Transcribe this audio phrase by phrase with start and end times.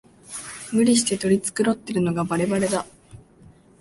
[0.73, 2.87] 無理して取り繕ってるのがバレバレだ